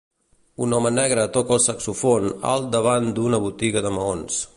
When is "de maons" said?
3.89-4.41